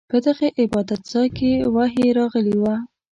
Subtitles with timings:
[0.11, 2.75] په دغه عبادت ځاې کې وحې راغلې وه.